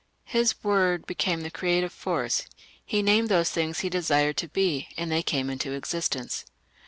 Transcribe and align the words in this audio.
His 0.25 0.55
word 0.63 1.05
became 1.05 1.41
the 1.41 1.51
creative 1.51 1.93
force; 1.93 2.45
he 2.83 3.03
named 3.03 3.29
those 3.29 3.51
things 3.51 3.81
he 3.81 3.89
desired 3.91 4.35
to 4.37 4.47
be, 4.47 4.87
and 4.97 5.11
they 5.11 5.21
came 5.21 5.47
into 5.47 5.73
existence. 5.73 6.43